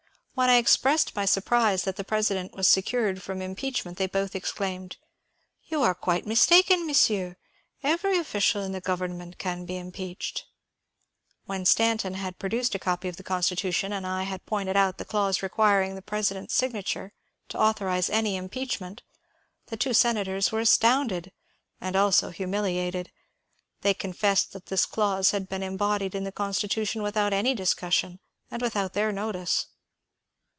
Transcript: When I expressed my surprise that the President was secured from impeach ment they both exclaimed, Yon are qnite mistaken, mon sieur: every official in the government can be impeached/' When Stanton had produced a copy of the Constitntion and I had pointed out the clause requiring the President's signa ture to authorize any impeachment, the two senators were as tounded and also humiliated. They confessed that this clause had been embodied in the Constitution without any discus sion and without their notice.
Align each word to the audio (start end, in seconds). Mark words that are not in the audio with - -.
When 0.33 0.49
I 0.49 0.55
expressed 0.57 1.15
my 1.15 1.25
surprise 1.25 1.83
that 1.83 1.97
the 1.97 2.03
President 2.03 2.55
was 2.55 2.67
secured 2.67 3.21
from 3.21 3.43
impeach 3.43 3.85
ment 3.85 3.99
they 3.99 4.07
both 4.07 4.35
exclaimed, 4.35 4.97
Yon 5.65 5.83
are 5.83 5.93
qnite 5.93 6.25
mistaken, 6.25 6.87
mon 6.87 6.95
sieur: 6.95 7.35
every 7.83 8.17
official 8.17 8.63
in 8.63 8.71
the 8.71 8.81
government 8.81 9.37
can 9.37 9.65
be 9.65 9.75
impeached/' 9.75 10.41
When 11.45 11.63
Stanton 11.63 12.15
had 12.15 12.39
produced 12.39 12.73
a 12.73 12.79
copy 12.79 13.07
of 13.07 13.17
the 13.17 13.23
Constitntion 13.23 13.91
and 13.93 14.07
I 14.07 14.23
had 14.23 14.47
pointed 14.47 14.75
out 14.75 14.97
the 14.97 15.05
clause 15.05 15.43
requiring 15.43 15.93
the 15.93 16.01
President's 16.01 16.55
signa 16.55 16.81
ture 16.81 17.13
to 17.49 17.59
authorize 17.59 18.09
any 18.09 18.35
impeachment, 18.35 19.03
the 19.67 19.77
two 19.77 19.93
senators 19.93 20.51
were 20.51 20.61
as 20.61 20.75
tounded 20.75 21.31
and 21.79 21.95
also 21.95 22.31
humiliated. 22.31 23.11
They 23.81 23.93
confessed 23.93 24.53
that 24.53 24.67
this 24.67 24.87
clause 24.87 25.29
had 25.31 25.47
been 25.47 25.61
embodied 25.61 26.15
in 26.15 26.23
the 26.23 26.31
Constitution 26.31 27.03
without 27.03 27.31
any 27.31 27.53
discus 27.53 27.93
sion 27.93 28.19
and 28.49 28.63
without 28.63 28.93
their 28.93 29.11
notice. 29.11 29.67